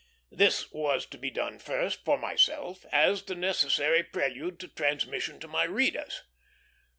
[0.31, 5.47] This was to be done first, for myself, as the necessary prelude to transmission to
[5.47, 6.23] my readers.